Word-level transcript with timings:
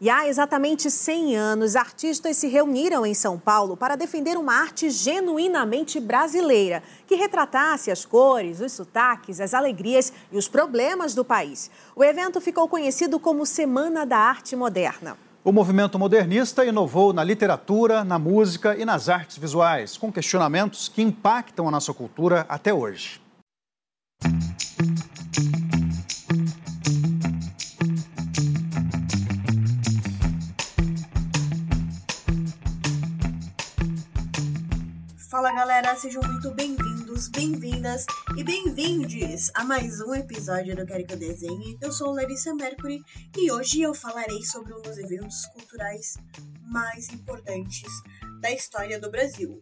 E 0.00 0.08
há 0.08 0.28
exatamente 0.28 0.88
100 0.88 1.36
anos, 1.36 1.74
artistas 1.74 2.36
se 2.36 2.46
reuniram 2.46 3.04
em 3.04 3.14
São 3.14 3.36
Paulo 3.36 3.76
para 3.76 3.96
defender 3.96 4.36
uma 4.36 4.54
arte 4.54 4.88
genuinamente 4.90 5.98
brasileira, 5.98 6.84
que 7.04 7.16
retratasse 7.16 7.90
as 7.90 8.04
cores, 8.04 8.60
os 8.60 8.70
sotaques, 8.70 9.40
as 9.40 9.52
alegrias 9.52 10.12
e 10.30 10.38
os 10.38 10.46
problemas 10.46 11.16
do 11.16 11.24
país. 11.24 11.68
O 11.96 12.04
evento 12.04 12.40
ficou 12.40 12.68
conhecido 12.68 13.18
como 13.18 13.44
Semana 13.44 14.06
da 14.06 14.18
Arte 14.18 14.54
Moderna. 14.54 15.18
O 15.42 15.50
movimento 15.50 15.98
modernista 15.98 16.64
inovou 16.64 17.12
na 17.12 17.24
literatura, 17.24 18.04
na 18.04 18.20
música 18.20 18.76
e 18.76 18.84
nas 18.84 19.08
artes 19.08 19.36
visuais, 19.36 19.96
com 19.96 20.12
questionamentos 20.12 20.88
que 20.88 21.02
impactam 21.02 21.66
a 21.66 21.72
nossa 21.72 21.92
cultura 21.92 22.46
até 22.48 22.72
hoje. 22.72 23.20
Galera, 35.58 35.96
sejam 35.96 36.22
muito 36.22 36.52
bem-vindos, 36.52 37.28
bem-vindas 37.30 38.06
e 38.36 38.44
bem-vindes 38.44 39.50
a 39.54 39.64
mais 39.64 40.00
um 40.00 40.14
episódio 40.14 40.76
do 40.76 40.86
Quero 40.86 41.04
que 41.04 41.14
eu 41.14 41.18
desenhe. 41.18 41.76
Eu 41.82 41.90
sou 41.90 42.12
Larissa 42.12 42.54
Mercury 42.54 43.02
e 43.36 43.50
hoje 43.50 43.82
eu 43.82 43.92
falarei 43.92 44.40
sobre 44.44 44.72
um 44.72 44.80
dos 44.80 44.96
eventos 44.96 45.46
culturais 45.46 46.14
mais 46.62 47.08
importantes 47.08 47.90
da 48.40 48.52
história 48.52 49.00
do 49.00 49.10
Brasil. 49.10 49.60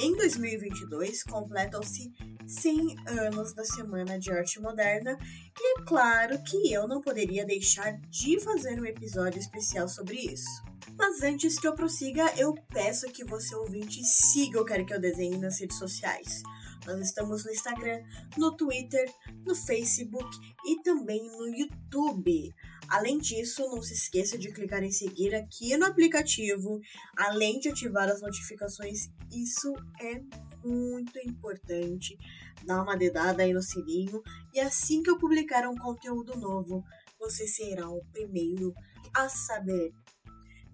Em 0.00 0.16
2022 0.16 1.22
completam-se 1.22 2.12
100 2.44 2.96
anos 3.06 3.54
da 3.54 3.64
Semana 3.64 4.18
de 4.18 4.32
Arte 4.32 4.60
Moderna 4.60 5.16
e 5.56 5.78
é 5.78 5.84
claro 5.84 6.36
que 6.42 6.72
eu 6.72 6.88
não 6.88 7.00
poderia 7.00 7.46
deixar 7.46 7.92
de 8.10 8.40
fazer 8.40 8.80
um 8.80 8.84
episódio 8.84 9.38
especial 9.38 9.88
sobre 9.88 10.16
isso. 10.16 10.65
Mas 10.94 11.22
antes 11.22 11.58
que 11.58 11.66
eu 11.66 11.74
prossiga, 11.74 12.32
eu 12.38 12.54
peço 12.68 13.06
que 13.08 13.24
você 13.24 13.54
ouvinte 13.54 14.02
siga 14.04 14.60
o 14.60 14.64
Quero 14.64 14.86
Que 14.86 14.94
Eu 14.94 15.00
Desenhe 15.00 15.38
nas 15.38 15.60
redes 15.60 15.78
sociais. 15.78 16.42
Nós 16.86 17.00
estamos 17.00 17.44
no 17.44 17.50
Instagram, 17.50 18.00
no 18.36 18.56
Twitter, 18.56 19.12
no 19.44 19.54
Facebook 19.54 20.28
e 20.64 20.80
também 20.82 21.26
no 21.26 21.48
YouTube. 21.48 22.54
Além 22.88 23.18
disso, 23.18 23.62
não 23.68 23.82
se 23.82 23.94
esqueça 23.94 24.38
de 24.38 24.52
clicar 24.52 24.84
em 24.84 24.92
seguir 24.92 25.34
aqui 25.34 25.76
no 25.76 25.86
aplicativo, 25.86 26.80
além 27.16 27.58
de 27.58 27.68
ativar 27.68 28.08
as 28.08 28.20
notificações. 28.20 29.08
Isso 29.32 29.74
é 30.00 30.22
muito 30.64 31.18
importante. 31.18 32.16
Dá 32.64 32.80
uma 32.82 32.96
dedada 32.96 33.42
aí 33.42 33.52
no 33.52 33.62
sininho 33.62 34.22
e 34.54 34.60
assim 34.60 35.02
que 35.02 35.10
eu 35.10 35.18
publicar 35.18 35.68
um 35.68 35.76
conteúdo 35.76 36.36
novo, 36.38 36.84
você 37.18 37.46
será 37.48 37.90
o 37.90 38.04
primeiro 38.12 38.72
a 39.12 39.28
saber. 39.28 39.92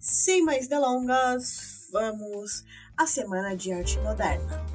Sem 0.05 0.43
mais 0.43 0.67
delongas, 0.67 1.87
vamos 1.93 2.65
à 2.97 3.07
Semana 3.07 3.57
de 3.57 3.71
Arte 3.71 4.01
Moderna. 4.01 4.67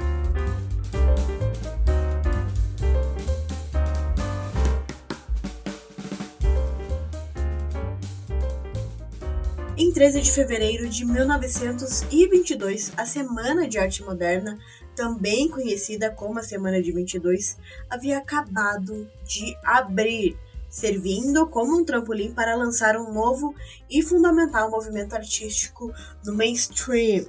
Em 9.75 9.91
13 9.91 10.21
de 10.21 10.31
fevereiro 10.31 10.87
de 10.87 11.03
1922, 11.03 12.93
a 12.95 13.05
Semana 13.05 13.67
de 13.67 13.77
Arte 13.77 14.03
Moderna, 14.03 14.57
também 14.95 15.49
conhecida 15.49 16.09
como 16.09 16.39
a 16.39 16.43
Semana 16.43 16.81
de 16.81 16.93
22, 16.93 17.57
havia 17.89 18.19
acabado 18.19 19.11
de 19.25 19.57
abrir 19.65 20.37
servindo 20.77 21.47
como 21.47 21.75
um 21.75 21.83
trampolim 21.83 22.31
para 22.31 22.55
lançar 22.55 22.95
um 22.97 23.11
novo 23.11 23.55
e 23.89 24.03
fundamental 24.03 24.69
movimento 24.69 25.15
artístico 25.15 25.91
no 26.23 26.35
mainstream. 26.35 27.25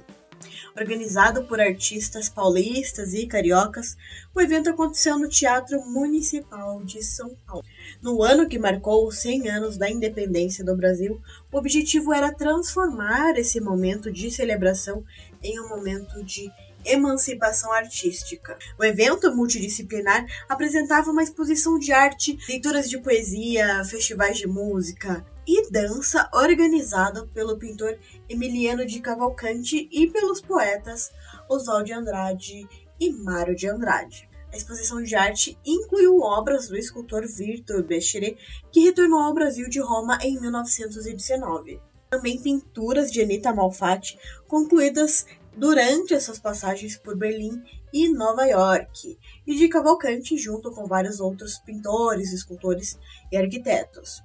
Organizado 0.77 1.43
por 1.45 1.59
artistas 1.59 2.29
paulistas 2.29 3.15
e 3.15 3.25
cariocas, 3.25 3.97
o 4.35 4.39
evento 4.39 4.69
aconteceu 4.69 5.17
no 5.17 5.27
Teatro 5.27 5.81
Municipal 5.81 6.83
de 6.83 7.03
São 7.03 7.35
Paulo. 7.45 7.65
No 8.01 8.21
ano 8.23 8.47
que 8.47 8.59
marcou 8.59 9.07
os 9.07 9.17
100 9.17 9.49
anos 9.49 9.77
da 9.77 9.89
independência 9.89 10.63
do 10.63 10.77
Brasil, 10.77 11.19
o 11.51 11.57
objetivo 11.57 12.13
era 12.13 12.31
transformar 12.31 13.35
esse 13.35 13.59
momento 13.59 14.11
de 14.11 14.29
celebração 14.29 15.03
em 15.41 15.59
um 15.59 15.67
momento 15.67 16.23
de 16.23 16.51
emancipação 16.85 17.71
artística. 17.71 18.57
O 18.79 18.83
evento 18.83 19.33
multidisciplinar 19.35 20.25
apresentava 20.47 21.11
uma 21.11 21.23
exposição 21.23 21.77
de 21.77 21.91
arte, 21.91 22.37
leituras 22.47 22.89
de 22.89 22.97
poesia, 22.99 23.83
festivais 23.85 24.37
de 24.37 24.47
música 24.47 25.25
e 25.47 25.69
dança 25.71 26.29
organizado 26.33 27.27
pelo 27.29 27.57
pintor 27.57 27.97
Emiliano 28.29 28.85
de 28.85 28.99
Cavalcante 28.99 29.89
e 29.91 30.07
pelos 30.07 30.41
poetas 30.41 31.11
Oswald 31.49 31.85
de 31.85 31.93
Andrade 31.93 32.67
e 32.99 33.11
Mário 33.11 33.55
de 33.55 33.67
Andrade. 33.67 34.29
A 34.51 34.57
exposição 34.57 35.01
de 35.01 35.15
arte 35.15 35.57
incluiu 35.65 36.19
obras 36.19 36.67
do 36.67 36.77
escultor 36.77 37.25
Victor 37.27 37.83
Becheré, 37.83 38.35
que 38.71 38.81
retornou 38.81 39.19
ao 39.19 39.33
Brasil 39.33 39.69
de 39.69 39.79
Roma 39.79 40.17
em 40.21 40.39
1919. 40.39 41.79
Também 42.09 42.41
pinturas 42.41 43.11
de 43.11 43.21
Anita 43.21 43.53
Malfatti, 43.53 44.17
concluídas 44.47 45.27
durante 45.59 46.13
essas 46.13 46.39
passagens 46.39 46.95
por 46.95 47.17
Berlim 47.17 47.61
e 47.91 48.07
Nova 48.07 48.45
York, 48.45 49.19
e 49.45 49.55
de 49.55 49.67
Cavalcante 49.67 50.37
junto 50.37 50.71
com 50.71 50.87
vários 50.87 51.19
outros 51.19 51.59
pintores, 51.59 52.31
escultores 52.31 52.97
e 53.29 53.35
arquitetos. 53.35 54.23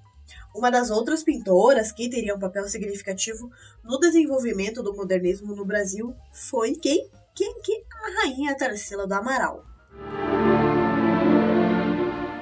Uma 0.55 0.71
das 0.71 0.91
outras 0.91 1.25
pintoras 1.25 1.91
que 1.91 2.09
teria 2.09 2.37
um 2.37 2.39
papel 2.39 2.69
significativo 2.69 3.51
no 3.83 3.99
desenvolvimento 3.99 4.81
do 4.81 4.95
modernismo 4.95 5.57
no 5.57 5.65
Brasil 5.65 6.15
foi 6.33 6.77
quem? 6.77 7.11
Quem 7.35 7.61
que? 7.63 7.83
A 7.93 8.23
rainha 8.23 8.57
Tarsila 8.57 9.05
do 9.05 9.15
Amaral. 9.15 9.65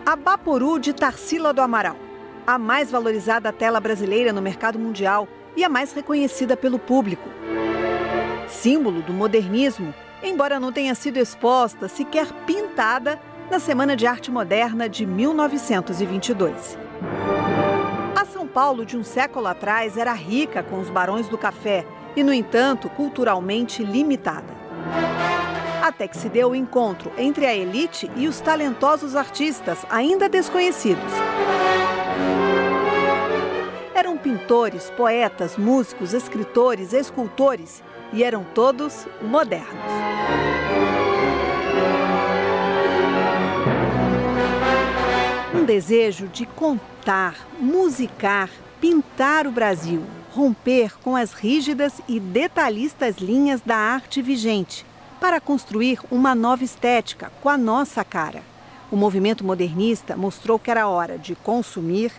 A 0.05 0.15
Bapuru 0.15 0.79
de 0.79 0.93
Tarsila 0.93 1.55
do 1.55 1.63
Amaral, 1.63 1.97
a 2.47 2.59
mais 2.59 2.91
valorizada 2.91 3.51
tela 3.51 3.81
brasileira 3.81 4.35
no 4.35 4.43
mercado 4.43 4.79
mundial 4.79 5.27
e 5.57 5.65
a 5.65 5.69
mais 5.71 5.93
reconhecida 5.93 6.55
pelo 6.59 6.79
público 6.79 7.27
símbolo 8.53 9.03
do 9.03 9.13
modernismo, 9.13 9.93
embora 10.23 10.61
não 10.61 10.71
tenha 10.71 10.95
sido 10.95 11.17
exposta, 11.17 11.89
sequer 11.89 12.27
pintada, 12.47 13.19
na 13.51 13.59
Semana 13.59 13.95
de 13.95 14.07
Arte 14.07 14.31
Moderna 14.31 14.89
de 14.89 15.05
1922. 15.05 16.79
A 18.17 18.25
São 18.25 18.47
Paulo 18.47 18.87
de 18.87 18.97
um 18.97 19.03
século 19.03 19.47
atrás 19.47 19.97
era 19.97 20.13
rica 20.13 20.63
com 20.63 20.81
os 20.81 20.89
barões 20.89 21.29
do 21.29 21.37
café 21.37 21.85
e, 22.17 22.23
no 22.23 22.33
entanto, 22.33 22.89
culturalmente 22.89 23.85
limitada. 23.85 24.55
Até 25.83 26.09
que 26.09 26.17
se 26.17 26.29
deu 26.29 26.51
o 26.51 26.55
encontro 26.55 27.13
entre 27.19 27.45
a 27.45 27.55
elite 27.55 28.11
e 28.17 28.29
os 28.29 28.41
talentosos 28.41 29.17
artistas 29.17 29.85
ainda 29.91 30.29
desconhecidos. 30.29 31.13
Pintores, 34.23 34.89
poetas, 34.91 35.57
músicos, 35.57 36.15
escritores, 36.15 36.93
escultores 36.93 37.83
e 38.13 38.23
eram 38.23 38.45
todos 38.55 39.05
modernos. 39.21 39.69
Um 45.53 45.65
desejo 45.65 46.29
de 46.29 46.47
contar, 46.47 47.35
musicar, 47.59 48.49
pintar 48.81 49.47
o 49.49 49.51
Brasil, 49.51 50.05
romper 50.31 50.97
com 51.01 51.17
as 51.17 51.33
rígidas 51.33 52.01
e 52.09 52.21
detalhistas 52.21 53.17
linhas 53.17 53.61
da 53.61 53.77
arte 53.77 54.23
vigente, 54.23 54.87
para 55.21 55.41
construir 55.41 55.99
uma 56.13 56.33
nova 56.33 56.63
estética 56.63 57.33
com 57.43 57.49
a 57.49 57.59
nossa 57.59 58.05
cara. 58.05 58.43
O 58.89 58.97
movimento 58.97 59.45
modernista 59.45 60.17
mostrou 60.17 60.61
que 60.61 60.71
era 60.71 60.87
hora 60.87 61.19
de 61.19 61.35
consumir 61.35 62.13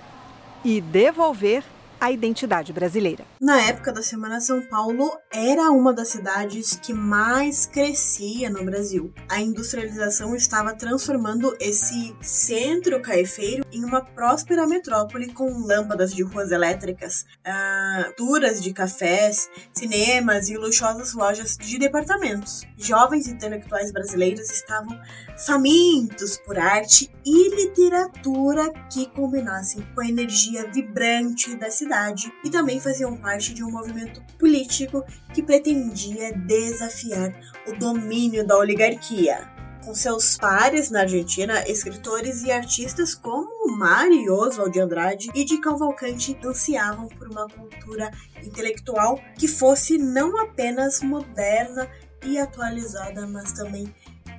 e 0.65 0.81
devolver 0.81 1.63
a 2.03 2.11
identidade 2.11 2.73
brasileira. 2.73 3.23
Na 3.39 3.61
época 3.61 3.93
da 3.93 4.03
Semana 4.03 4.41
São 4.41 4.61
Paulo, 4.63 5.09
era 5.31 5.71
uma 5.71 5.93
das 5.93 6.09
cidades 6.09 6.75
que 6.75 6.93
mais 6.93 7.65
crescia 7.65 8.49
no 8.49 8.61
Brasil. 8.65 9.13
A 9.29 9.39
industrialização 9.39 10.35
estava 10.35 10.75
transformando 10.75 11.55
esse 11.61 12.13
centro 12.19 13.01
caifeiro 13.01 13.65
em 13.71 13.85
uma 13.85 14.03
próspera 14.03 14.67
metrópole 14.67 15.31
com 15.31 15.65
lâmpadas 15.65 16.13
de 16.13 16.23
ruas 16.23 16.51
elétricas, 16.51 17.25
uh, 17.47 18.13
turas 18.17 18.61
de 18.61 18.73
cafés, 18.73 19.49
cinemas 19.71 20.49
e 20.49 20.57
luxuosas 20.57 21.13
lojas 21.13 21.55
de 21.55 21.79
departamentos. 21.79 22.63
Jovens 22.75 23.29
intelectuais 23.29 23.93
brasileiros 23.93 24.51
estavam 24.51 24.99
famintos 25.47 26.37
por 26.45 26.59
arte 26.59 27.09
e 27.25 27.55
literatura 27.55 28.69
que 28.91 29.05
combinassem 29.11 29.87
com 29.95 30.01
a 30.01 30.05
energia 30.05 30.69
vibrante 30.69 31.55
da 31.55 31.71
cidade 31.71 31.92
sociedade 31.93 32.33
e 32.43 32.49
também 32.49 32.79
faziam 32.79 33.15
parte 33.15 33.53
de 33.53 33.63
um 33.63 33.71
movimento 33.71 34.21
político 34.39 35.03
que 35.33 35.43
pretendia 35.43 36.33
desafiar 36.33 37.31
o 37.67 37.77
domínio 37.77 38.45
da 38.45 38.57
oligarquia. 38.57 39.51
Com 39.85 39.93
seus 39.93 40.37
pares 40.37 40.89
na 40.89 41.01
Argentina, 41.01 41.67
escritores 41.67 42.41
e 42.43 42.51
artistas 42.51 43.13
como 43.13 43.75
Mário 43.77 44.33
Oswald 44.33 44.71
de 44.71 44.79
Andrade 44.79 45.29
e 45.35 45.43
de 45.43 45.59
Cavalcante 45.59 46.37
ansiavam 46.43 47.07
por 47.09 47.27
uma 47.29 47.47
cultura 47.47 48.09
intelectual 48.41 49.19
que 49.37 49.47
fosse 49.47 49.97
não 49.97 50.37
apenas 50.41 51.01
moderna 51.01 51.89
e 52.25 52.39
atualizada, 52.39 53.27
mas 53.27 53.51
também 53.51 53.93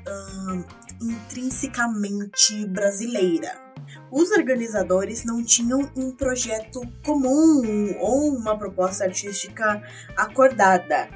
hum, 0.08 0.64
intrinsecamente 1.02 2.66
brasileira. 2.66 3.63
Os 4.10 4.30
organizadores 4.30 5.24
não 5.24 5.42
tinham 5.42 5.90
um 5.96 6.10
projeto 6.12 6.80
comum 7.04 7.96
ou 7.98 8.34
uma 8.34 8.56
proposta 8.56 9.04
artística 9.04 9.82
acordada. 10.16 11.08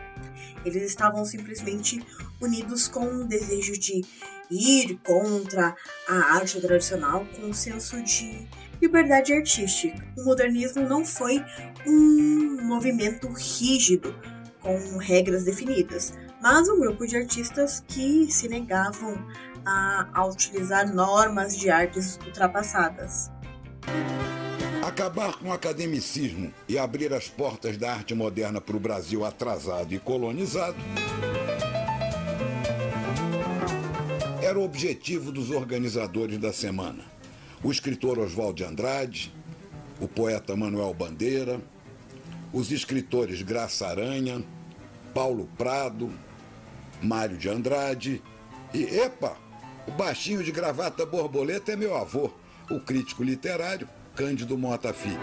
Eles 0.65 0.83
estavam 0.83 1.25
simplesmente 1.25 2.05
unidos 2.41 2.89
com 2.89 3.05
um 3.05 3.27
desejo 3.27 3.73
de 3.79 4.03
ir 4.51 4.99
contra 5.05 5.77
a 6.09 6.35
arte 6.37 6.61
tradicional 6.61 7.27
com 7.37 7.49
um 7.49 7.53
senso 7.53 8.03
de 8.03 8.49
liberdade 8.81 9.33
artística. 9.33 10.05
O 10.17 10.25
modernismo 10.25 10.83
não 10.83 11.05
foi 11.05 11.45
um 11.87 12.63
movimento 12.63 13.29
rígido, 13.29 14.15
com 14.61 14.99
regras 14.99 15.45
definidas, 15.45 16.13
mas 16.41 16.69
um 16.69 16.79
grupo 16.79 17.07
de 17.07 17.17
artistas 17.17 17.83
que 17.87 18.31
se 18.31 18.49
negavam 18.49 19.17
a, 19.69 20.09
a 20.15 20.27
utilizar 20.27 20.93
normas 20.93 21.57
de 21.57 21.71
artes 21.71 22.19
ultrapassadas. 22.25 23.31
Acabar 24.87 25.35
com 25.35 25.49
o 25.49 25.53
academicismo 25.53 26.53
e 26.67 26.79
abrir 26.79 27.13
as 27.13 27.29
portas 27.29 27.77
da 27.77 27.93
arte 27.93 28.15
moderna 28.15 28.61
para 28.61 28.77
o 28.77 28.81
Brasil 28.81 29.25
atrasado 29.25 29.93
e 29.93 29.99
colonizado 29.99 30.79
era 34.43 34.59
o 34.59 34.65
objetivo 34.65 35.31
dos 35.31 35.51
organizadores 35.51 36.39
da 36.39 36.53
semana. 36.53 37.05
O 37.63 37.71
escritor 37.71 38.19
Oswald 38.19 38.55
de 38.55 38.65
Andrade, 38.65 39.35
o 40.01 40.09
poeta 40.09 40.57
Manuel 40.57 40.95
Bandeira, 40.95 41.61
os 42.51 42.73
escritores 42.73 43.43
Graça 43.43 43.87
Aranha, 43.87 44.43
Paulo 45.13 45.49
Prado, 45.59 46.11
Mário 47.03 47.37
de 47.37 47.49
Andrade 47.51 48.23
e, 48.73 48.85
epa, 48.85 49.37
o 49.89 49.91
baixinho 49.91 50.45
de 50.45 50.53
gravata 50.53 51.07
borboleta 51.07 51.73
é 51.73 51.77
meu 51.77 51.97
avô, 51.97 52.31
o 52.71 52.79
crítico 52.79 53.25
literário 53.25 53.89
Cândido 54.15 54.59
Mota 54.59 54.93
Filho. 54.93 55.19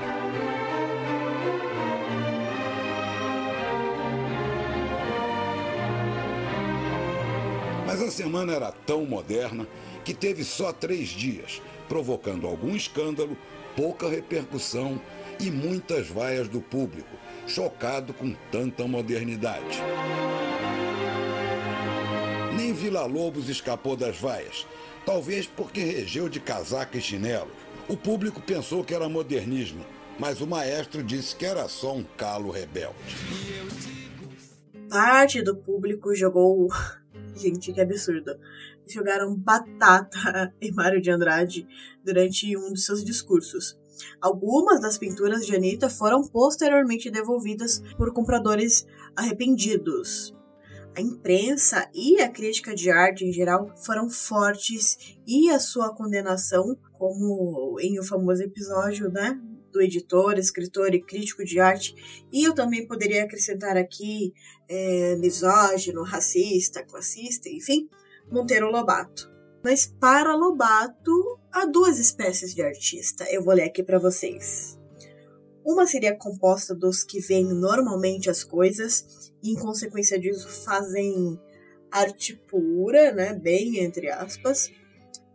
Mas 7.86 8.02
a 8.02 8.10
semana 8.10 8.54
era 8.54 8.72
tão 8.72 9.06
moderna 9.06 9.68
que 10.04 10.16
teve 10.16 10.44
só 10.44 10.74
três 10.74 11.10
dias, 11.10 11.62
provocando 11.88 12.48
algum 12.48 12.76
escândalo, 12.76 13.38
pouca 13.76 14.10
repercussão 14.10 15.00
e 15.40 15.52
muitas 15.52 16.08
vaias 16.08 16.48
do 16.48 16.60
público, 16.60 17.16
chocado 17.46 18.16
com 18.16 18.34
tanta 18.52 18.88
modernidade. 18.88 19.80
Nem 22.66 22.74
Vila 22.74 23.06
Lobos 23.06 23.48
escapou 23.48 23.96
das 23.96 24.18
vaias, 24.18 24.66
talvez 25.06 25.46
porque 25.46 25.82
regeu 25.82 26.28
de 26.28 26.40
casaca 26.40 26.98
e 26.98 27.02
chinelo. 27.02 27.52
O 27.88 27.96
público 27.96 28.42
pensou 28.42 28.84
que 28.84 28.92
era 28.92 29.08
modernismo, 29.08 29.86
mas 30.18 30.42
o 30.42 30.48
maestro 30.48 31.04
disse 31.04 31.36
que 31.36 31.46
era 31.46 31.68
só 31.68 31.96
um 31.96 32.04
calo 32.18 32.50
rebelde. 32.50 32.96
Parte 34.90 35.44
do 35.44 35.56
público 35.56 36.16
jogou 36.16 36.68
Gente, 37.38 37.72
que 37.72 37.80
absurdo. 37.80 38.36
Jogaram 38.88 39.36
batata 39.36 40.52
em 40.60 40.72
Mário 40.72 41.00
de 41.00 41.12
Andrade 41.12 41.68
durante 42.04 42.58
um 42.58 42.74
de 42.74 42.82
seus 42.82 43.06
discursos. 43.06 43.78
Algumas 44.20 44.82
das 44.82 44.98
pinturas 44.98 45.46
de 45.46 45.56
Anitta 45.56 45.88
foram 45.88 46.28
posteriormente 46.28 47.12
devolvidas 47.12 47.84
por 47.96 48.12
compradores 48.12 48.88
arrependidos. 49.16 50.35
A 50.96 51.02
imprensa 51.02 51.90
e 51.94 52.22
a 52.22 52.30
crítica 52.30 52.74
de 52.74 52.90
arte 52.90 53.26
em 53.26 53.34
geral 53.34 53.76
foram 53.76 54.10
fortes 54.10 54.98
e 55.28 55.50
a 55.50 55.60
sua 55.60 55.94
condenação, 55.94 56.78
como 56.94 57.78
em 57.82 58.00
o 58.00 58.04
famoso 58.04 58.42
episódio, 58.42 59.12
né, 59.12 59.38
do 59.74 59.82
editor, 59.82 60.40
escritor 60.40 60.96
e 60.96 61.02
crítico 61.02 61.44
de 61.44 61.60
arte. 61.60 61.94
E 62.32 62.46
eu 62.46 62.54
também 62.54 62.88
poderia 62.88 63.26
acrescentar 63.26 63.76
aqui 63.76 64.34
é, 64.70 65.18
misógino, 65.18 66.02
racista, 66.02 66.82
classista, 66.82 67.50
enfim, 67.50 67.90
Monteiro 68.32 68.72
Lobato. 68.72 69.30
Mas 69.62 69.86
para 69.86 70.34
Lobato, 70.34 71.40
há 71.52 71.66
duas 71.66 72.00
espécies 72.00 72.56
de 72.56 72.62
artista. 72.62 73.26
Eu 73.30 73.44
vou 73.44 73.54
ler 73.54 73.64
aqui 73.64 73.84
para 73.84 74.00
vocês. 74.00 74.80
Uma 75.66 75.88
seria 75.88 76.16
composta 76.16 76.76
dos 76.76 77.04
que 77.04 77.20
veem 77.20 77.54
normalmente 77.54 78.30
as 78.30 78.44
coisas 78.44 79.32
e, 79.42 79.52
em 79.52 79.56
consequência 79.56 80.20
disso, 80.20 80.48
fazem 80.48 81.40
arte 81.90 82.36
pura, 82.36 83.12
né, 83.12 83.34
bem 83.34 83.80
entre 83.80 84.12
aspas, 84.12 84.70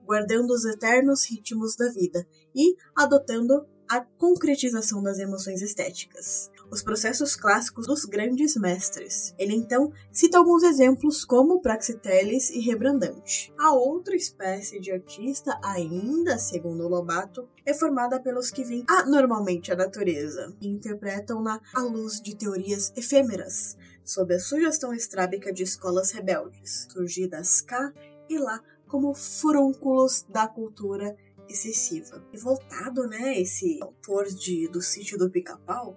guardando 0.05 0.51
os 0.51 0.65
eternos 0.65 1.29
ritmos 1.29 1.75
da 1.77 1.89
vida 1.91 2.27
e 2.55 2.77
adotando 2.97 3.67
a 3.89 4.01
concretização 4.01 5.03
das 5.03 5.19
emoções 5.19 5.63
estéticas, 5.63 6.50
os 6.71 6.83
processos 6.83 7.35
clássicos 7.35 7.87
dos 7.87 8.05
grandes 8.05 8.57
mestres. 8.57 9.35
Ele 9.39 9.55
então 9.55 9.93
cita 10.13 10.39
alguns 10.39 10.63
exemplos 10.63 11.25
como 11.25 11.61
Praxiteles 11.61 12.51
e 12.51 12.61
Rebrandante. 12.61 13.53
A 13.59 13.73
outra 13.73 14.15
espécie 14.15 14.81
de 14.81 14.93
artista, 14.93 15.59
ainda 15.63 16.39
segundo 16.39 16.89
Lobato, 16.89 17.49
é 17.65 17.75
formada 17.75 18.21
pelos 18.21 18.51
que 18.51 18.65
veem 18.65 18.85
anormalmente 18.89 19.73
a 19.73 19.77
natureza 19.77 20.55
e 20.61 20.69
interpretam-na 20.69 21.61
à 21.75 21.83
luz 21.83 22.21
de 22.21 22.37
teorias 22.37 22.93
efêmeras, 22.97 23.77
sob 24.05 24.35
a 24.35 24.39
sugestão 24.39 24.95
estrábica 24.95 25.53
de 25.53 25.63
escolas 25.63 26.11
rebeldes, 26.11 26.87
surgidas 26.91 27.61
cá 27.61 27.93
e 28.29 28.39
lá 28.39 28.63
como 28.87 29.15
furúnculos 29.15 30.27
da 30.29 30.49
cultura 30.49 31.17
excessiva. 31.49 32.25
Revoltado, 32.33 33.07
né? 33.07 33.39
Esse 33.41 33.79
autor 33.83 34.27
de, 34.27 34.69
do 34.69 34.81
sítio 34.81 35.19
do 35.19 35.31
pica-pau. 35.31 35.97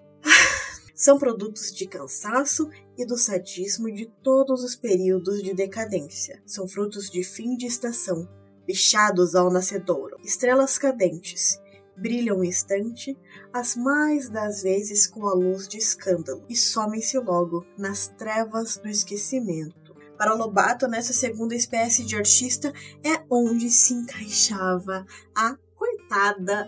São 1.03 1.17
produtos 1.17 1.69
de 1.73 1.85
cansaço 1.85 2.69
e 2.97 3.05
do 3.05 3.17
sadismo 3.17 3.91
de 3.91 4.05
todos 4.23 4.63
os 4.63 4.73
períodos 4.73 5.43
de 5.43 5.53
decadência. 5.53 6.41
São 6.45 6.65
frutos 6.65 7.09
de 7.09 7.25
fim 7.25 7.57
de 7.57 7.65
estação, 7.65 8.25
bichados 8.65 9.35
ao 9.35 9.51
nascedouro, 9.51 10.15
estrelas 10.23 10.77
cadentes, 10.77 11.59
brilham 11.97 12.37
um 12.37 12.43
instante, 12.45 13.19
as 13.51 13.75
mais 13.75 14.29
das 14.29 14.63
vezes 14.63 15.05
com 15.05 15.27
a 15.27 15.33
luz 15.33 15.67
de 15.67 15.77
escândalo, 15.77 16.45
e 16.47 16.55
somem-se 16.55 17.19
logo 17.19 17.65
nas 17.77 18.07
trevas 18.07 18.77
do 18.77 18.87
esquecimento. 18.87 19.93
Para 20.17 20.33
Lobato, 20.33 20.87
nessa 20.87 21.11
segunda 21.11 21.53
espécie 21.53 22.05
de 22.05 22.15
artista, 22.15 22.71
é 23.03 23.21
onde 23.29 23.69
se 23.69 23.93
encaixava 23.93 25.05
a 25.35 25.57
coitada, 25.75 26.65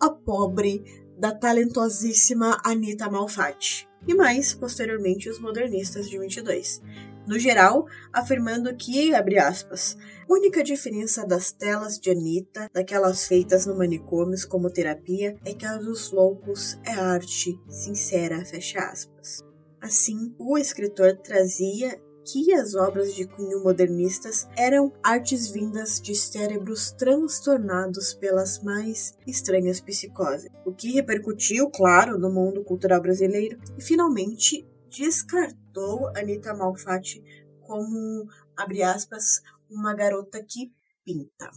a 0.00 0.10
pobre 0.10 1.05
da 1.18 1.32
talentosíssima 1.32 2.60
Anita 2.64 3.10
Malfatti. 3.10 3.88
E 4.06 4.14
mais, 4.14 4.54
posteriormente, 4.54 5.28
os 5.28 5.38
modernistas 5.38 6.08
de 6.08 6.18
22. 6.18 6.80
No 7.26 7.38
geral, 7.38 7.86
afirmando 8.12 8.74
que, 8.76 9.12
abre 9.12 9.36
aspas, 9.36 9.96
única 10.28 10.62
diferença 10.62 11.26
das 11.26 11.50
telas 11.50 11.98
de 11.98 12.10
Anitta, 12.10 12.70
daquelas 12.72 13.26
feitas 13.26 13.66
no 13.66 13.76
manicômios 13.76 14.44
como 14.44 14.70
terapia, 14.70 15.36
é 15.44 15.52
que 15.52 15.66
a 15.66 15.76
dos 15.76 16.12
loucos 16.12 16.78
é 16.84 16.92
arte 16.92 17.58
sincera, 17.68 18.44
fecha 18.44 18.78
aspas. 18.78 19.44
Assim, 19.80 20.34
o 20.38 20.56
escritor 20.56 21.16
trazia 21.16 22.00
que 22.26 22.52
as 22.52 22.74
obras 22.74 23.14
de 23.14 23.24
cunho 23.24 23.62
modernistas 23.62 24.48
eram 24.56 24.92
artes 25.02 25.48
vindas 25.48 26.00
de 26.00 26.14
cérebros 26.14 26.90
transtornados 26.90 28.12
pelas 28.14 28.60
mais 28.62 29.14
estranhas 29.26 29.80
psicoses, 29.80 30.50
o 30.64 30.72
que 30.72 30.90
repercutiu, 30.90 31.70
claro, 31.70 32.18
no 32.18 32.28
mundo 32.28 32.64
cultural 32.64 33.00
brasileiro 33.00 33.58
e 33.78 33.82
finalmente 33.82 34.66
descartou 34.90 36.08
Anita 36.16 36.52
Malfatti 36.52 37.22
como, 37.60 38.26
abre 38.56 38.82
aspas, 38.82 39.40
uma 39.70 39.94
garota 39.94 40.42
que 40.42 40.72
pinta. 41.04 41.50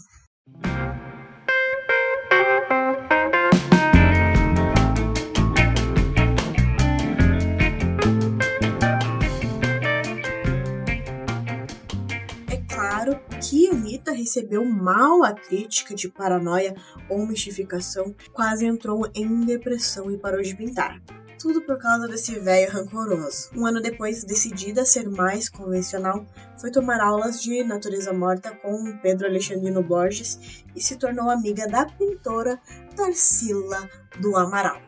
Que 13.40 13.70
Anitta 13.70 14.12
recebeu 14.12 14.66
mal 14.66 15.24
a 15.24 15.34
crítica 15.34 15.96
de 15.96 16.10
paranoia 16.10 16.76
ou 17.10 17.26
mistificação, 17.26 18.14
quase 18.34 18.66
entrou 18.66 19.10
em 19.16 19.46
depressão 19.46 20.12
e 20.12 20.18
parou 20.18 20.42
de 20.42 20.56
pintar. 20.56 21.02
Tudo 21.40 21.62
por 21.62 21.78
causa 21.78 22.06
desse 22.06 22.38
velho 22.38 22.70
rancoroso. 22.70 23.50
Um 23.56 23.66
ano 23.66 23.82
depois, 23.82 24.26
decidida 24.26 24.82
a 24.82 24.86
ser 24.86 25.10
mais 25.10 25.48
convencional, 25.48 26.26
foi 26.60 26.70
tomar 26.70 27.00
aulas 27.00 27.42
de 27.42 27.64
natureza 27.64 28.12
morta 28.12 28.54
com 28.58 28.98
Pedro 29.02 29.28
Alexandrino 29.28 29.82
Borges 29.82 30.66
e 30.76 30.82
se 30.82 30.98
tornou 30.98 31.30
amiga 31.30 31.66
da 31.66 31.86
pintora 31.86 32.60
Tarsila 32.94 33.90
do 34.20 34.36
Amaral. 34.36 34.82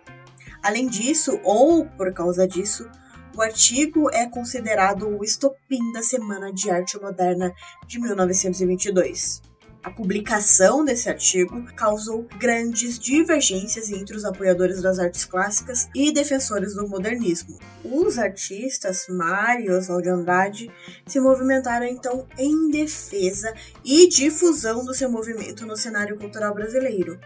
Além 0.61 0.87
disso, 0.87 1.39
ou 1.43 1.85
por 1.85 2.13
causa 2.13 2.45
disso, 2.45 2.85
o 3.35 3.41
artigo 3.41 4.09
é 4.11 4.27
considerado 4.27 5.07
o 5.07 5.23
estopim 5.23 5.91
da 5.93 6.01
Semana 6.01 6.51
de 6.51 6.69
Arte 6.69 6.99
Moderna 6.99 7.53
de 7.87 7.99
1922. 7.99 9.41
A 9.83 9.89
publicação 9.89 10.85
desse 10.85 11.09
artigo 11.09 11.65
causou 11.75 12.27
grandes 12.37 12.99
divergências 12.99 13.89
entre 13.89 14.15
os 14.15 14.23
apoiadores 14.23 14.79
das 14.79 14.99
artes 14.99 15.25
clássicas 15.25 15.89
e 15.95 16.11
defensores 16.11 16.75
do 16.75 16.87
modernismo. 16.87 17.57
Os 17.83 18.19
artistas 18.19 19.07
Mário 19.09 19.71
e 19.71 19.71
Oswald 19.71 20.03
de 20.03 20.09
Andrade 20.09 20.71
se 21.07 21.19
movimentaram 21.19 21.87
então 21.87 22.27
em 22.37 22.69
defesa 22.69 23.51
e 23.83 24.07
difusão 24.07 24.85
do 24.85 24.93
seu 24.93 25.09
movimento 25.09 25.65
no 25.65 25.75
cenário 25.75 26.15
cultural 26.15 26.53
brasileiro. 26.53 27.19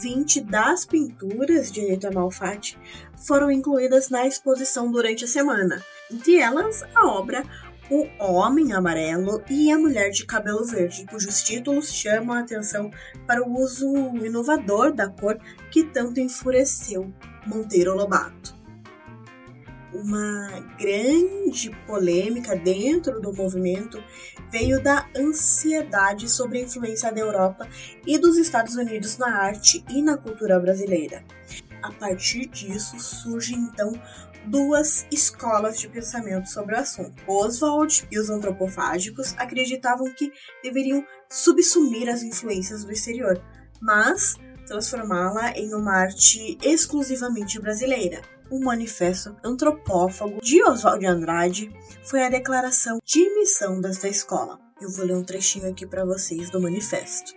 20 0.00 0.42
das 0.42 0.84
pinturas 0.84 1.70
de 1.70 1.80
Anita 1.80 2.10
Malfatti 2.10 2.78
foram 3.26 3.50
incluídas 3.50 4.10
na 4.10 4.26
exposição 4.26 4.90
durante 4.90 5.24
a 5.24 5.28
semana, 5.28 5.82
entre 6.10 6.36
elas 6.36 6.82
a 6.94 7.06
obra 7.06 7.44
o 7.88 8.08
Homem 8.18 8.72
Amarelo 8.72 9.42
e 9.48 9.70
a 9.70 9.78
Mulher 9.78 10.10
de 10.10 10.26
Cabelo 10.26 10.64
Verde, 10.64 11.06
cujos 11.08 11.42
títulos 11.42 11.92
chamam 11.92 12.34
a 12.34 12.40
atenção 12.40 12.90
para 13.26 13.46
o 13.46 13.60
uso 13.60 13.86
inovador 14.24 14.92
da 14.92 15.08
cor 15.08 15.38
que 15.70 15.84
tanto 15.84 16.18
enfureceu 16.18 17.12
Monteiro 17.46 17.94
Lobato. 17.94 18.55
Uma 19.96 20.60
grande 20.78 21.70
polêmica 21.86 22.54
dentro 22.54 23.18
do 23.18 23.32
movimento 23.32 24.02
veio 24.50 24.82
da 24.82 25.08
ansiedade 25.16 26.30
sobre 26.30 26.58
a 26.58 26.62
influência 26.62 27.10
da 27.10 27.18
Europa 27.18 27.66
e 28.06 28.18
dos 28.18 28.36
Estados 28.36 28.76
Unidos 28.76 29.16
na 29.16 29.38
arte 29.38 29.82
e 29.88 30.02
na 30.02 30.18
cultura 30.18 30.60
brasileira. 30.60 31.24
A 31.82 31.90
partir 31.92 32.46
disso 32.46 33.00
surge 33.00 33.54
então 33.54 33.90
duas 34.44 35.06
escolas 35.10 35.78
de 35.78 35.88
pensamento 35.88 36.50
sobre 36.50 36.74
o 36.74 36.78
assunto. 36.78 37.14
Oswald 37.26 38.06
e 38.10 38.18
os 38.18 38.28
antropofágicos 38.28 39.34
acreditavam 39.38 40.12
que 40.12 40.30
deveriam 40.62 41.02
subsumir 41.28 42.08
as 42.10 42.22
influências 42.22 42.84
do 42.84 42.92
exterior, 42.92 43.42
mas 43.80 44.34
transformá-la 44.66 45.52
em 45.52 45.72
uma 45.74 45.94
arte 45.94 46.58
exclusivamente 46.62 47.58
brasileira. 47.58 48.35
O 48.48 48.60
Manifesto 48.60 49.36
Antropófago 49.42 50.40
de 50.40 50.62
Oswald 50.62 51.00
de 51.00 51.06
Andrade 51.06 51.76
foi 52.04 52.22
a 52.22 52.28
declaração 52.28 53.00
de 53.04 53.28
missão 53.34 53.80
desta 53.80 54.06
escola. 54.06 54.60
Eu 54.80 54.88
vou 54.90 55.04
ler 55.04 55.16
um 55.16 55.24
trechinho 55.24 55.68
aqui 55.68 55.84
para 55.84 56.04
vocês 56.04 56.48
do 56.48 56.60
manifesto. 56.60 57.32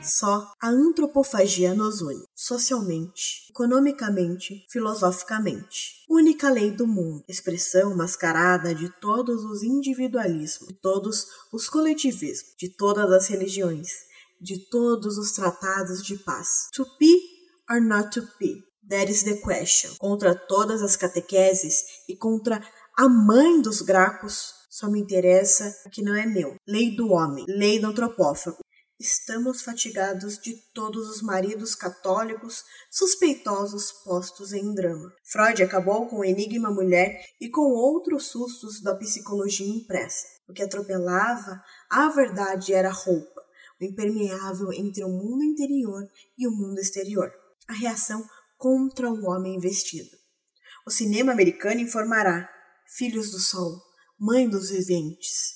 Só 0.00 0.50
a 0.58 0.70
antropofagia 0.70 1.74
nos 1.74 2.00
une, 2.00 2.24
socialmente, 2.34 3.50
economicamente, 3.50 4.64
filosoficamente. 4.70 6.06
Única 6.08 6.48
lei 6.48 6.70
do 6.70 6.86
mundo, 6.86 7.22
expressão 7.28 7.94
mascarada 7.94 8.74
de 8.74 8.88
todos 8.98 9.44
os 9.44 9.62
individualismos, 9.62 10.68
de 10.68 10.80
todos 10.80 11.26
os 11.52 11.68
coletivismos, 11.68 12.54
de 12.58 12.70
todas 12.70 13.12
as 13.12 13.28
religiões, 13.28 13.90
de 14.40 14.58
todos 14.70 15.18
os 15.18 15.32
tratados 15.32 16.02
de 16.02 16.16
paz. 16.16 16.70
To 16.72 16.86
be 16.98 17.20
or 17.68 17.78
not 17.78 18.18
to 18.18 18.26
be? 18.38 18.69
That 18.90 19.08
is 19.08 19.22
the 19.22 19.36
question. 19.36 19.94
Contra 19.98 20.34
todas 20.34 20.82
as 20.82 20.96
catequeses 20.96 21.84
e 22.08 22.16
contra 22.16 22.60
a 22.96 23.08
mãe 23.08 23.62
dos 23.62 23.82
gracos, 23.82 24.52
só 24.68 24.90
me 24.90 25.00
interessa 25.00 25.72
o 25.86 25.90
que 25.90 26.02
não 26.02 26.16
é 26.16 26.26
meu. 26.26 26.56
Lei 26.66 26.96
do 26.96 27.12
homem, 27.12 27.44
lei 27.46 27.78
do 27.78 27.86
antropófago. 27.86 28.58
Estamos 28.98 29.62
fatigados 29.62 30.38
de 30.38 30.56
todos 30.74 31.08
os 31.08 31.22
maridos 31.22 31.76
católicos 31.76 32.64
suspeitosos 32.90 33.92
postos 34.04 34.52
em 34.52 34.74
drama. 34.74 35.12
Freud 35.24 35.62
acabou 35.62 36.08
com 36.08 36.18
o 36.18 36.24
enigma 36.24 36.70
mulher 36.70 37.24
e 37.40 37.48
com 37.48 37.62
outros 37.62 38.26
sustos 38.26 38.82
da 38.82 38.96
psicologia 38.96 39.68
impressa. 39.68 40.26
O 40.48 40.52
que 40.52 40.64
atropelava 40.64 41.62
a 41.88 42.08
verdade 42.08 42.74
era 42.74 42.88
a 42.88 42.92
roupa, 42.92 43.40
o 43.80 43.84
impermeável 43.84 44.72
entre 44.72 45.04
o 45.04 45.08
mundo 45.08 45.44
interior 45.44 46.02
e 46.36 46.48
o 46.48 46.50
mundo 46.50 46.80
exterior. 46.80 47.32
A 47.68 47.72
reação 47.72 48.22
contra 48.60 49.10
o 49.10 49.24
homem 49.24 49.58
vestido. 49.58 50.10
O 50.86 50.90
cinema 50.90 51.32
americano 51.32 51.80
informará: 51.80 52.46
filhos 52.94 53.30
do 53.30 53.38
sol, 53.38 53.82
mãe 54.18 54.46
dos 54.46 54.68
viventes, 54.68 55.54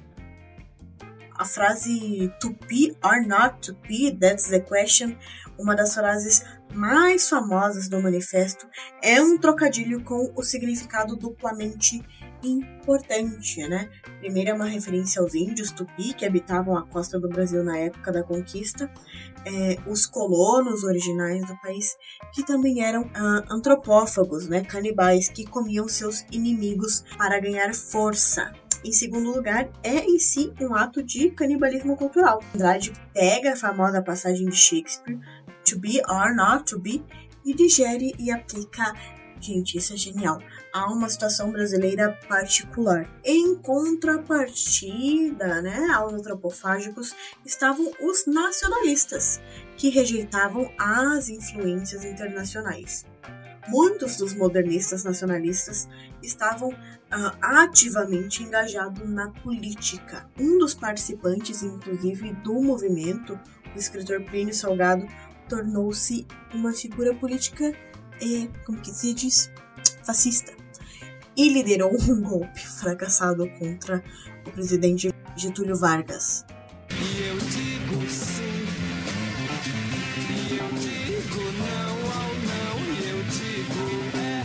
A 1.38 1.46
frase 1.46 2.34
to 2.40 2.56
be 2.68 2.98
or 3.04 3.22
not 3.26 3.60
to 3.62 3.74
be, 3.88 4.12
that's 4.12 4.50
the 4.50 4.60
question, 4.60 5.16
uma 5.60 5.76
das 5.76 5.94
frases 5.94 6.44
mais 6.74 7.30
famosas 7.30 7.88
do 7.88 8.02
manifesto, 8.02 8.68
é 9.04 9.22
um 9.22 9.38
trocadilho 9.38 10.04
com 10.04 10.34
o 10.36 10.44
significado 10.44 11.16
duplamente 11.16 12.04
importante, 12.48 13.68
né? 13.68 13.90
Primeiro 14.20 14.52
é 14.52 14.54
uma 14.54 14.66
referência 14.66 15.22
aos 15.22 15.36
índios 15.36 15.72
tupi 15.72 16.14
que 16.14 16.26
habitavam 16.26 16.78
a 16.78 16.86
costa 16.86 17.20
do 17.20 17.28
Brasil 17.28 17.64
na 17.64 17.78
época 17.78 18.12
da 18.12 18.24
conquista, 18.24 18.92
é, 19.46 19.78
os 19.88 20.06
colonos 20.06 20.84
originais 20.84 21.46
do 21.46 21.56
país, 21.62 21.96
que 22.34 22.44
também 22.46 22.84
eram 22.84 23.10
ah, 23.14 23.44
antropófagos, 23.50 24.48
né? 24.48 24.64
Canibais 24.64 25.30
que 25.30 25.46
comiam 25.46 25.88
seus 25.88 26.26
inimigos 26.32 27.04
para 27.18 27.40
ganhar 27.40 27.74
força. 27.74 28.54
Em 28.84 28.92
segundo 28.92 29.32
lugar, 29.32 29.70
é 29.84 30.06
em 30.06 30.20
si 30.20 30.54
um 30.62 30.76
ato 30.76 31.04
de 31.04 31.32
canibalismo 31.32 31.98
cultural. 31.98 32.42
Andrade 32.54 32.94
pega 33.14 33.54
a 33.54 33.58
famosa 33.58 34.02
passagem 34.02 34.48
de 34.48 34.56
Shakespeare 34.56 35.20
to 35.66 35.80
be 35.80 36.02
or 36.10 36.36
not 36.36 36.64
to 36.66 36.80
be 36.80 37.04
e 37.46 37.54
digere 37.54 38.14
e 38.20 38.32
aplica. 38.32 38.94
Gente, 39.40 39.78
isso 39.78 39.94
é 39.94 39.98
genial. 39.98 40.40
Há 40.74 40.92
uma 40.92 41.10
situação 41.10 41.52
brasileira 41.52 42.18
particular. 42.28 43.10
Em 43.24 43.56
contrapartida, 43.56 45.62
né, 45.62 45.88
aos 45.94 46.14
antropofágicos 46.14 47.16
estavam 47.46 47.92
os 48.02 48.26
nacionalistas, 48.26 49.40
que 49.76 49.90
rejeitavam 49.90 50.72
as 50.78 51.30
influências 51.30 52.04
internacionais. 52.04 53.06
Muitos 53.68 54.18
dos 54.18 54.34
modernistas 54.34 55.04
nacionalistas 55.04 55.90
estavam 56.24 56.70
uh, 56.70 57.38
ativamente 57.42 58.42
engajados 58.42 59.08
na 59.10 59.30
política. 59.30 60.30
Um 60.40 60.58
dos 60.58 60.74
participantes, 60.74 61.64
inclusive, 61.64 62.34
do 62.36 62.62
movimento, 62.62 63.38
o 63.76 63.78
escritor 63.78 64.24
Plínio 64.24 64.54
Salgado, 64.54 65.06
tornou-se 65.50 66.26
uma 66.54 66.72
figura 66.72 67.14
política, 67.14 67.74
é, 68.22 68.48
como 68.66 68.80
que 68.80 68.92
se 68.92 69.14
diz, 69.14 69.52
fascista. 70.04 70.57
E 71.38 71.50
liderou 71.50 71.94
um 71.94 72.22
golpe 72.22 72.60
fracassado 72.60 73.48
contra 73.60 74.04
o 74.46 74.52
presidente 74.52 75.14
Getúlio 75.36 75.76
Vargas. 75.78 76.44
E 76.90 77.28
eu 77.28 77.38
digo 77.38 78.10
sim, 78.10 78.66
e 80.20 80.58
eu 80.58 80.68
digo 80.80 81.42
não 81.60 81.94
ao 82.12 82.34
não, 82.48 82.78
e 82.92 83.10
eu 83.10 83.22
digo 83.24 83.86
é 84.18 84.44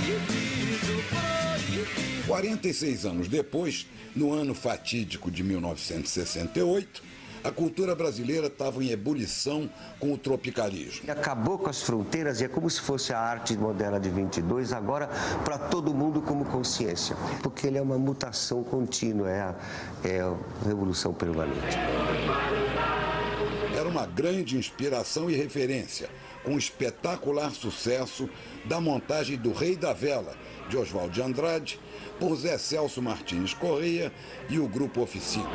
proibido, 0.00 0.94
proibido. 1.10 2.26
46 2.26 3.04
anos 3.04 3.28
depois, 3.28 3.86
no 4.16 4.32
ano 4.32 4.54
fatídico 4.54 5.30
de 5.30 5.42
1968, 5.42 7.02
a 7.44 7.50
cultura 7.50 7.94
brasileira 7.94 8.46
estava 8.46 8.82
em 8.82 8.88
ebulição 8.88 9.70
com 10.00 10.14
o 10.14 10.18
tropicalismo. 10.18 11.10
Acabou 11.10 11.58
com 11.58 11.68
as 11.68 11.82
fronteiras 11.82 12.40
e 12.40 12.44
é 12.44 12.48
como 12.48 12.70
se 12.70 12.80
fosse 12.80 13.12
a 13.12 13.20
arte 13.20 13.54
moderna 13.54 14.00
de 14.00 14.08
22, 14.08 14.72
agora 14.72 15.08
para 15.44 15.58
todo 15.58 15.92
mundo 15.92 16.22
como 16.22 16.46
consciência, 16.46 17.14
porque 17.42 17.66
ele 17.66 17.76
é 17.76 17.82
uma 17.82 17.98
mutação 17.98 18.64
contínua, 18.64 19.30
é 19.30 19.40
a, 19.42 19.54
é 20.04 20.20
a 20.20 20.34
revolução 20.66 21.12
permanente. 21.12 21.76
Era 23.76 23.88
uma 23.88 24.06
grande 24.06 24.56
inspiração 24.56 25.28
e 25.28 25.34
referência, 25.34 26.08
com 26.42 26.56
espetacular 26.56 27.50
sucesso 27.50 28.26
da 28.64 28.80
montagem 28.80 29.36
do 29.36 29.52
Rei 29.52 29.76
da 29.76 29.92
Vela, 29.92 30.34
de 30.70 30.78
Oswald 30.78 31.12
de 31.12 31.20
Andrade, 31.20 31.78
por 32.18 32.34
Zé 32.36 32.56
Celso 32.56 33.02
Martins 33.02 33.52
Correia 33.52 34.10
e 34.48 34.58
o 34.58 34.66
Grupo 34.66 35.02
Oficina. 35.02 35.50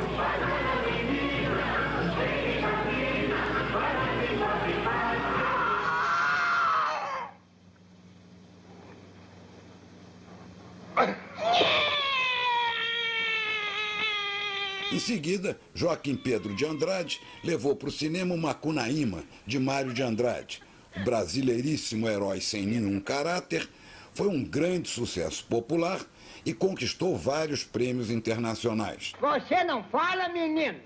Seguida, 15.00 15.58
Joaquim 15.74 16.14
Pedro 16.14 16.54
de 16.54 16.64
Andrade 16.64 17.20
levou 17.42 17.74
para 17.74 17.88
o 17.88 17.92
cinema 17.92 18.36
Macunaíma, 18.36 19.24
de 19.46 19.58
Mário 19.58 19.92
de 19.92 20.02
Andrade. 20.02 20.62
O 20.96 21.04
brasileiríssimo 21.04 22.08
herói 22.08 22.40
sem 22.40 22.66
nenhum 22.66 23.00
caráter 23.00 23.68
foi 24.12 24.28
um 24.28 24.44
grande 24.44 24.88
sucesso 24.88 25.44
popular 25.44 26.00
e 26.44 26.52
conquistou 26.52 27.16
vários 27.16 27.64
prêmios 27.64 28.10
internacionais. 28.10 29.12
Você 29.20 29.64
não 29.64 29.82
fala, 29.84 30.28
menino? 30.28 30.78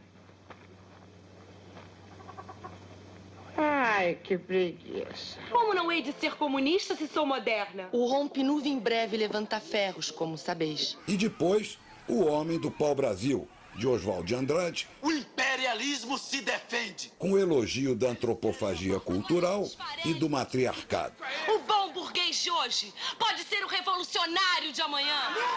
Ai, 3.56 4.18
que 4.22 4.36
preguiça. 4.36 5.38
Como 5.50 5.74
não 5.74 5.90
hei 5.90 6.02
de 6.02 6.12
ser 6.12 6.34
comunista 6.34 6.96
se 6.96 7.06
sou 7.06 7.24
moderna? 7.24 7.88
O 7.92 8.06
rompe-nuvem 8.06 8.72
em 8.72 8.78
breve 8.78 9.16
levanta 9.16 9.60
ferros, 9.60 10.10
como 10.10 10.36
sabeis. 10.36 10.98
E 11.06 11.16
depois, 11.16 11.78
O 12.06 12.24
Homem 12.26 12.58
do 12.58 12.70
Pau-Brasil, 12.70 13.48
de 13.76 13.86
Oswald 13.86 14.24
de 14.26 14.34
Andrade, 14.34 14.88
O 15.02 15.10
imperialismo 15.10 16.18
se 16.18 16.40
defende. 16.40 17.12
com 17.18 17.38
elogio 17.38 17.94
da 17.94 18.08
antropofagia 18.08 18.98
cultural 19.00 19.68
e 20.04 20.14
do 20.14 20.28
matriarcado. 20.28 21.14
O 21.48 21.58
bom 21.60 21.92
burguês 21.92 22.36
de 22.42 22.50
hoje 22.50 22.92
pode 23.18 23.42
ser 23.44 23.64
o 23.64 23.68
revolucionário 23.68 24.72
de 24.72 24.80
amanhã. 24.80 25.16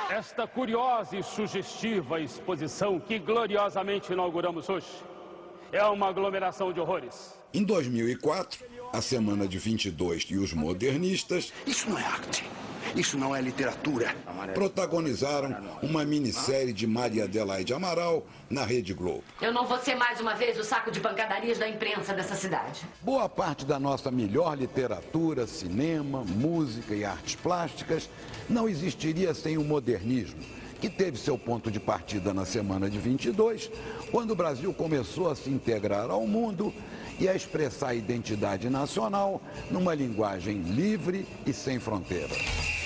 Esta 0.10 0.48
curiosa 0.48 1.18
e 1.18 1.24
sugestiva 1.24 2.20
exposição 2.20 3.00
que 3.00 3.20
gloriosamente 3.20 4.12
inauguramos 4.14 4.70
hoje 4.70 4.88
é 5.72 5.84
uma 5.86 6.08
aglomeração 6.08 6.72
de 6.72 6.80
horrores. 6.80 7.34
Em 7.54 7.64
2004, 7.64 8.66
a 8.94 9.02
Semana 9.02 9.48
de 9.48 9.58
22 9.58 10.24
e 10.30 10.38
os 10.38 10.54
modernistas 10.54 11.52
Isso 11.66 11.90
não 11.90 11.98
é 12.00 12.04
arte. 12.04 12.44
Isso 12.96 13.18
não 13.18 13.36
é 13.36 13.42
literatura. 13.42 14.16
protagonizaram 14.54 15.56
uma 15.82 16.06
minissérie 16.06 16.74
de 16.74 16.88
Maria 16.88 17.26
Adelaide 17.26 17.74
Amaral 17.74 18.26
na 18.50 18.64
Rede 18.64 18.94
Globo. 18.94 19.24
Eu 19.42 19.54
não 19.54 19.66
vou 19.66 19.78
ser 19.80 19.96
mais 19.96 20.20
uma 20.20 20.34
vez 20.34 20.58
o 20.58 20.64
saco 20.64 20.92
de 20.92 21.00
pancadarias 21.00 21.58
da 21.58 21.68
imprensa 21.68 22.14
dessa 22.14 22.36
cidade. 22.36 22.86
Boa 23.02 23.28
parte 23.28 23.66
da 23.66 23.80
nossa 23.80 24.10
melhor 24.10 24.58
literatura, 24.58 25.46
cinema, 25.48 26.24
música 26.24 26.94
e 26.96 27.04
artes 27.04 27.36
plásticas 27.36 28.10
não 28.50 28.68
existiria 28.68 29.34
sem 29.34 29.58
o 29.58 29.64
modernismo, 29.64 30.40
que 30.80 30.90
teve 30.90 31.18
seu 31.18 31.38
ponto 31.38 31.70
de 31.70 31.80
partida 31.80 32.34
na 32.34 32.46
semana 32.46 32.90
de 32.90 32.98
22, 32.98 33.70
quando 34.12 34.32
o 34.32 34.36
Brasil 34.36 34.74
começou 34.74 35.30
a 35.30 35.36
se 35.36 35.50
integrar 35.50 36.10
ao 36.10 36.26
mundo 36.26 36.74
e 37.20 37.28
a 37.28 37.36
expressar 37.36 37.90
a 37.90 37.96
identidade 37.96 38.70
nacional 38.70 39.42
numa 39.72 39.94
linguagem 39.94 40.62
livre 40.62 41.28
e 41.46 41.54
sem 41.54 41.80
fronteiras. 41.80 42.77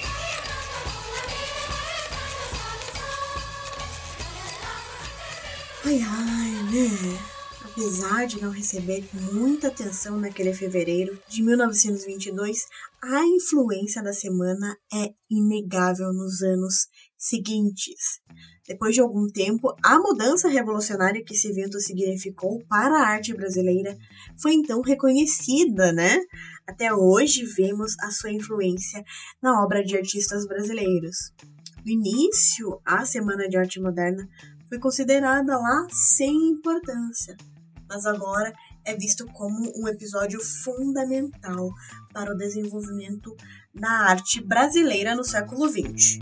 Ai, 5.84 6.00
ai, 6.00 6.52
né? 6.72 7.20
Apesar 7.66 8.28
de 8.28 8.40
não 8.40 8.52
receber 8.52 9.04
muita 9.34 9.70
atenção 9.70 10.16
naquele 10.20 10.54
fevereiro 10.54 11.20
de 11.28 11.42
1922, 11.42 12.67
a 13.02 13.26
influência 13.26 14.04
da 14.04 14.13
semana 14.13 14.78
é 14.94 15.12
inegável 15.28 16.13
nos 16.13 16.44
anos 16.44 16.88
seguintes. 17.17 18.20
Depois 18.67 18.94
de 18.94 19.02
algum 19.02 19.28
tempo, 19.28 19.76
a 19.84 19.98
mudança 19.98 20.48
revolucionária 20.48 21.24
que 21.26 21.34
esse 21.34 21.48
evento 21.48 21.80
significou 21.80 22.63
para 22.70 23.00
a 23.00 23.08
arte 23.08 23.34
brasileira 23.34 23.98
foi 24.39 24.54
então 24.54 24.82
reconhecida, 24.82 25.91
né? 25.91 26.15
Até 26.67 26.94
hoje 26.94 27.44
vemos 27.58 27.98
a 28.02 28.12
sua 28.12 28.32
influência 28.32 29.04
na 29.41 29.63
obra 29.63 29.84
de 29.84 29.98
artistas 29.98 30.46
brasileiros. 30.46 31.34
No 31.84 31.91
início, 31.91 32.80
a 32.86 33.04
Semana 33.04 33.50
de 33.50 33.58
Arte 33.58 33.80
Moderna 33.80 34.30
foi 34.71 34.79
considerada 34.79 35.57
lá 35.57 35.86
sem 35.91 36.34
importância, 36.51 37.36
mas 37.89 38.05
agora 38.05 38.53
é 38.86 38.95
visto 38.95 39.25
como 39.34 39.69
um 39.75 39.86
episódio 39.86 40.39
fundamental 40.63 41.71
para 42.13 42.31
o 42.31 42.38
desenvolvimento 42.38 43.36
da 43.75 43.89
arte 43.89 44.39
brasileira 44.39 45.13
no 45.13 45.25
século 45.25 45.67
XX. 45.67 46.19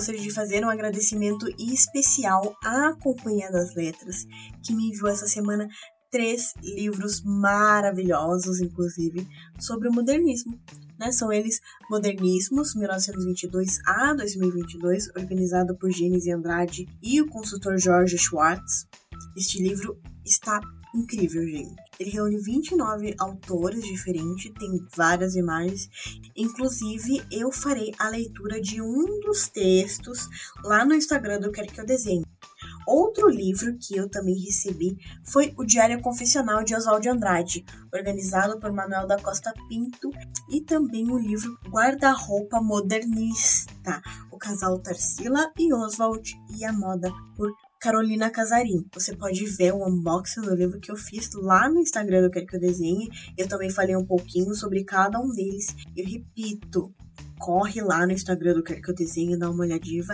Gostaria 0.00 0.22
de 0.22 0.30
fazer 0.30 0.64
um 0.64 0.70
agradecimento 0.70 1.46
especial 1.58 2.56
à 2.64 2.94
Companhia 3.02 3.52
das 3.52 3.74
Letras, 3.74 4.26
que 4.64 4.74
me 4.74 4.88
enviou 4.88 5.10
essa 5.10 5.26
semana 5.26 5.68
três 6.10 6.54
livros 6.62 7.22
maravilhosos, 7.22 8.62
inclusive, 8.62 9.28
sobre 9.58 9.90
o 9.90 9.92
modernismo. 9.92 10.58
Né? 10.98 11.12
São 11.12 11.30
eles 11.30 11.60
Modernismos, 11.90 12.74
1922 12.74 13.78
a 13.86 14.14
2022, 14.14 15.10
organizado 15.14 15.76
por 15.76 15.90
Gênesis 15.90 16.32
Andrade 16.32 16.88
e 17.02 17.20
o 17.20 17.28
consultor 17.28 17.76
Jorge 17.78 18.16
Schwartz. 18.16 18.86
Este 19.36 19.62
livro 19.62 20.00
está 20.24 20.62
incrível, 20.94 21.42
gente. 21.46 21.74
Ele 21.98 22.10
reúne 22.10 22.38
29 22.38 23.14
autores 23.18 23.82
diferentes, 23.82 24.52
tem 24.58 24.86
várias 24.96 25.36
imagens. 25.36 25.88
Inclusive, 26.36 27.22
eu 27.30 27.52
farei 27.52 27.92
a 27.98 28.08
leitura 28.08 28.60
de 28.60 28.80
um 28.80 29.20
dos 29.20 29.48
textos 29.48 30.28
lá 30.64 30.84
no 30.84 30.94
Instagram 30.94 31.40
do 31.40 31.52
Quero 31.52 31.72
Que 31.72 31.80
Eu 31.80 31.86
Desenhe. 31.86 32.24
Outro 32.86 33.28
livro 33.28 33.76
que 33.78 33.96
eu 33.96 34.08
também 34.08 34.34
recebi 34.34 34.96
foi 35.24 35.54
o 35.56 35.64
Diário 35.64 36.00
Confessional 36.00 36.64
de 36.64 36.74
Oswald 36.74 37.02
de 37.02 37.08
Andrade, 37.08 37.64
organizado 37.92 38.58
por 38.58 38.72
Manuel 38.72 39.06
da 39.06 39.20
Costa 39.20 39.52
Pinto, 39.68 40.10
e 40.50 40.60
também 40.60 41.10
o 41.10 41.18
livro 41.18 41.56
Guarda-roupa 41.68 42.60
Modernista, 42.60 44.02
o 44.32 44.38
casal 44.38 44.78
Tarsila 44.78 45.52
e 45.58 45.72
Oswald 45.72 46.34
e 46.56 46.64
a 46.64 46.72
moda 46.72 47.12
por 47.36 47.52
Carolina 47.80 48.28
Casarim. 48.28 48.86
Você 48.92 49.16
pode 49.16 49.42
ver 49.46 49.72
o 49.72 49.88
unboxing 49.88 50.42
do 50.42 50.54
livro 50.54 50.78
que 50.78 50.92
eu 50.92 50.96
fiz 50.96 51.30
lá 51.32 51.66
no 51.66 51.80
Instagram 51.80 52.20
do 52.20 52.30
Quero 52.30 52.46
Que 52.46 52.56
Eu 52.56 52.60
Desenhe. 52.60 53.08
Eu 53.38 53.48
também 53.48 53.70
falei 53.70 53.96
um 53.96 54.04
pouquinho 54.04 54.54
sobre 54.54 54.84
cada 54.84 55.18
um 55.18 55.30
deles. 55.30 55.74
Eu 55.96 56.04
repito, 56.04 56.94
corre 57.38 57.80
lá 57.80 58.06
no 58.06 58.12
Instagram 58.12 58.52
do 58.52 58.62
Quero 58.62 58.82
Que 58.82 58.90
Eu 58.90 58.94
Desenhe, 58.94 59.38
dá 59.38 59.50
uma 59.50 59.62
olhadinha, 59.62 60.04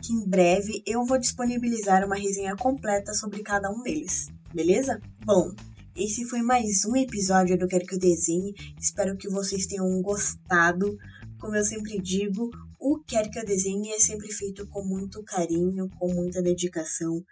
que 0.00 0.14
em 0.14 0.26
breve 0.26 0.82
eu 0.86 1.04
vou 1.04 1.18
disponibilizar 1.18 2.06
uma 2.06 2.16
resenha 2.16 2.56
completa 2.56 3.12
sobre 3.12 3.42
cada 3.42 3.70
um 3.70 3.82
deles. 3.82 4.28
Beleza? 4.54 4.98
Bom, 5.22 5.52
esse 5.94 6.24
foi 6.24 6.40
mais 6.40 6.86
um 6.86 6.96
episódio 6.96 7.58
do 7.58 7.68
Quero 7.68 7.84
Que 7.84 7.96
Eu 7.96 7.98
Desenhe. 7.98 8.54
Espero 8.80 9.14
que 9.18 9.28
vocês 9.28 9.66
tenham 9.66 10.00
gostado. 10.00 10.96
Como 11.38 11.54
eu 11.54 11.64
sempre 11.64 12.00
digo, 12.00 12.50
o 12.80 12.98
Quer 13.04 13.30
Que 13.30 13.38
Eu 13.38 13.44
Desenhe 13.44 13.90
é 13.90 13.98
sempre 13.98 14.32
feito 14.32 14.66
com 14.66 14.82
muito 14.82 15.22
carinho, 15.22 15.88
com 15.98 16.12
muita 16.12 16.40
dedicação. 16.40 17.22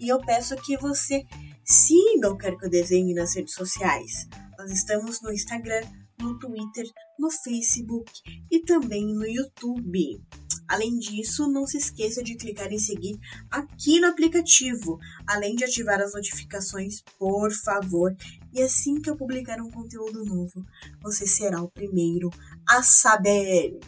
E 0.00 0.08
eu 0.10 0.18
peço 0.20 0.56
que 0.56 0.76
você 0.76 1.24
siga 1.64 2.30
o 2.30 2.36
Quer 2.36 2.56
Que 2.58 2.66
Eu 2.66 2.70
Desenhe 2.70 3.14
nas 3.14 3.34
redes 3.34 3.54
sociais. 3.54 4.26
Nós 4.58 4.70
estamos 4.72 5.22
no 5.22 5.32
Instagram, 5.32 5.82
no 6.20 6.38
Twitter, 6.38 6.84
no 7.18 7.30
Facebook 7.30 8.10
e 8.50 8.60
também 8.60 9.06
no 9.14 9.26
YouTube. 9.26 10.20
Além 10.68 10.98
disso, 10.98 11.46
não 11.46 11.64
se 11.64 11.78
esqueça 11.78 12.22
de 12.24 12.34
clicar 12.34 12.72
em 12.72 12.78
seguir 12.78 13.16
aqui 13.48 14.00
no 14.00 14.08
aplicativo, 14.08 14.98
além 15.24 15.54
de 15.54 15.64
ativar 15.64 16.00
as 16.00 16.12
notificações, 16.12 17.02
por 17.16 17.52
favor. 17.52 18.16
E 18.52 18.60
assim 18.60 19.00
que 19.00 19.08
eu 19.08 19.16
publicar 19.16 19.60
um 19.60 19.70
conteúdo 19.70 20.24
novo, 20.24 20.64
você 21.00 21.26
será 21.26 21.62
o 21.62 21.70
primeiro 21.70 22.30
a 22.68 22.82
saber. 22.82 23.78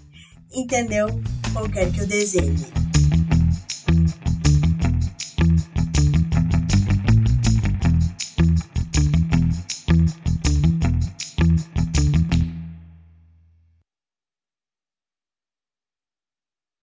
Entendeu? 0.52 1.06
Ou 1.54 1.68
quer 1.68 1.90
que 1.92 2.00
eu 2.00 2.06
desenhe? 2.06 2.87